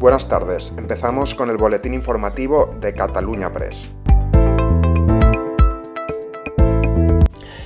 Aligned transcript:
Buenas 0.00 0.28
tardes, 0.30 0.72
empezamos 0.78 1.34
con 1.34 1.50
el 1.50 1.58
boletín 1.58 1.92
informativo 1.92 2.74
de 2.80 2.94
Cataluña 2.94 3.52
Press. 3.52 3.90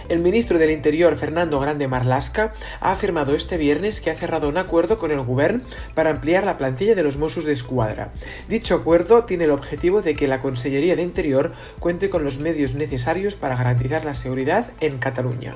El 0.09 0.19
ministro 0.19 0.59
del 0.59 0.73
Interior, 0.73 1.17
Fernando 1.17 1.61
Grande 1.61 1.87
Marlasca, 1.87 2.53
ha 2.81 2.91
afirmado 2.91 3.37
este 3.37 3.57
viernes 3.57 4.01
que 4.01 4.11
ha 4.11 4.17
cerrado 4.17 4.49
un 4.49 4.57
acuerdo 4.57 4.99
con 4.99 5.13
el 5.13 5.21
Gobierno 5.21 5.63
para 5.95 6.11
ampliar 6.11 6.43
la 6.43 6.59
plantilla 6.59 6.97
de 6.97 7.05
los 7.05 7.19
Mossos 7.19 7.45
de 7.45 7.53
Escuadra. 7.53 8.11
Dicho 8.49 8.75
acuerdo 8.75 9.27
tiene 9.27 9.45
el 9.45 9.53
objetivo 9.53 10.03
de 10.03 10.17
que 10.17 10.27
la 10.27 10.43
Consellería 10.43 10.97
de 10.97 11.03
Interior 11.03 11.53
cuente 11.79 12.11
con 12.11 12.25
los 12.25 12.41
medios 12.41 12.75
necesarios 12.75 13.37
para 13.37 13.55
garantizar 13.55 14.05
la 14.05 14.17
seguridad 14.17 14.73
en 14.81 14.99
Cataluña. 14.99 15.55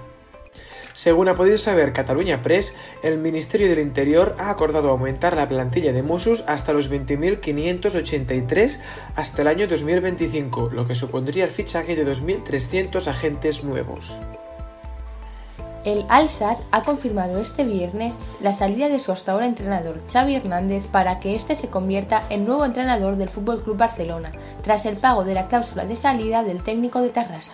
Según 0.98 1.28
ha 1.28 1.34
podido 1.34 1.58
saber 1.58 1.92
Cataluña 1.92 2.42
Press, 2.42 2.74
el 3.04 3.18
Ministerio 3.18 3.68
del 3.68 3.78
Interior 3.78 4.34
ha 4.40 4.50
acordado 4.50 4.90
aumentar 4.90 5.36
la 5.36 5.48
plantilla 5.48 5.92
de 5.92 6.02
Mossos 6.02 6.42
hasta 6.48 6.72
los 6.72 6.90
20.583 6.90 8.80
hasta 9.14 9.42
el 9.42 9.46
año 9.46 9.68
2025, 9.68 10.70
lo 10.72 10.88
que 10.88 10.96
supondría 10.96 11.44
el 11.44 11.52
fichaje 11.52 11.94
de 11.94 12.04
2.300 12.04 13.06
agentes 13.06 13.62
nuevos. 13.62 14.10
El 15.84 16.04
Al-Sad 16.08 16.56
ha 16.72 16.82
confirmado 16.82 17.40
este 17.40 17.62
viernes 17.62 18.16
la 18.40 18.50
salida 18.50 18.88
de 18.88 18.98
su 18.98 19.12
hasta 19.12 19.30
ahora 19.30 19.46
entrenador 19.46 20.02
Xavi 20.12 20.34
Hernández 20.34 20.88
para 20.88 21.20
que 21.20 21.36
éste 21.36 21.54
se 21.54 21.68
convierta 21.68 22.24
en 22.28 22.44
nuevo 22.44 22.64
entrenador 22.64 23.14
del 23.14 23.28
FC 23.28 23.70
Barcelona, 23.74 24.32
tras 24.64 24.84
el 24.84 24.96
pago 24.96 25.22
de 25.22 25.34
la 25.34 25.46
cláusula 25.46 25.86
de 25.86 25.94
salida 25.94 26.42
del 26.42 26.64
técnico 26.64 27.00
de 27.00 27.10
Tarrasa. 27.10 27.52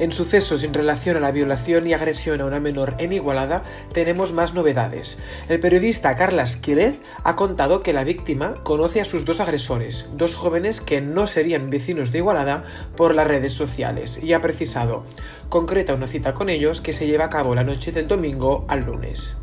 En 0.00 0.12
sucesos 0.12 0.64
en 0.64 0.72
relación 0.72 1.18
a 1.18 1.20
la 1.20 1.30
violación 1.30 1.86
y 1.86 1.92
agresión 1.92 2.40
a 2.40 2.46
una 2.46 2.58
menor 2.58 2.94
en 2.96 3.12
Igualada 3.12 3.64
tenemos 3.92 4.32
más 4.32 4.54
novedades. 4.54 5.18
El 5.46 5.60
periodista 5.60 6.16
Carlas 6.16 6.56
Quírez 6.56 6.94
ha 7.22 7.36
contado 7.36 7.82
que 7.82 7.92
la 7.92 8.02
víctima 8.02 8.54
conoce 8.62 9.02
a 9.02 9.04
sus 9.04 9.26
dos 9.26 9.40
agresores, 9.40 10.08
dos 10.14 10.34
jóvenes 10.34 10.80
que 10.80 11.02
no 11.02 11.26
serían 11.26 11.68
vecinos 11.68 12.12
de 12.12 12.18
Igualada 12.18 12.64
por 12.96 13.14
las 13.14 13.28
redes 13.28 13.52
sociales, 13.52 14.24
y 14.24 14.32
ha 14.32 14.40
precisado, 14.40 15.04
concreta 15.50 15.94
una 15.94 16.08
cita 16.08 16.32
con 16.32 16.48
ellos 16.48 16.80
que 16.80 16.94
se 16.94 17.06
lleva 17.06 17.26
a 17.26 17.30
cabo 17.30 17.54
la 17.54 17.64
noche 17.64 17.92
del 17.92 18.08
domingo 18.08 18.64
al 18.68 18.86
lunes. 18.86 19.36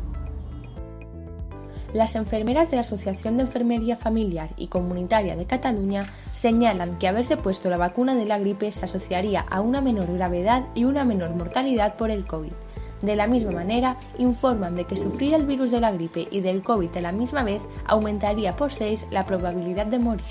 Las 1.94 2.16
enfermeras 2.16 2.70
de 2.70 2.76
la 2.76 2.82
Asociación 2.82 3.38
de 3.38 3.44
Enfermería 3.44 3.96
Familiar 3.96 4.50
y 4.58 4.66
Comunitaria 4.66 5.36
de 5.36 5.46
Cataluña 5.46 6.06
señalan 6.32 6.98
que 6.98 7.08
haberse 7.08 7.38
puesto 7.38 7.70
la 7.70 7.78
vacuna 7.78 8.14
de 8.14 8.26
la 8.26 8.38
gripe 8.38 8.70
se 8.72 8.84
asociaría 8.84 9.40
a 9.40 9.62
una 9.62 9.80
menor 9.80 10.12
gravedad 10.12 10.66
y 10.74 10.84
una 10.84 11.04
menor 11.04 11.30
mortalidad 11.30 11.96
por 11.96 12.10
el 12.10 12.26
COVID. 12.26 12.52
De 13.00 13.16
la 13.16 13.26
misma 13.26 13.52
manera, 13.52 13.98
informan 14.18 14.76
de 14.76 14.84
que 14.84 14.98
sufrir 14.98 15.32
el 15.32 15.46
virus 15.46 15.70
de 15.70 15.80
la 15.80 15.92
gripe 15.92 16.28
y 16.30 16.40
del 16.40 16.62
COVID 16.62 16.94
a 16.96 17.00
la 17.00 17.12
misma 17.12 17.42
vez 17.42 17.62
aumentaría 17.86 18.54
por 18.54 18.70
6 18.70 19.06
la 19.10 19.24
probabilidad 19.24 19.86
de 19.86 19.98
morir. 19.98 20.26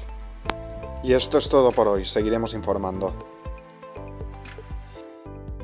Y 1.03 1.13
esto 1.13 1.39
es 1.39 1.49
todo 1.49 1.71
por 1.71 1.87
hoy, 1.87 2.05
seguiremos 2.05 2.53
informando. 2.53 3.36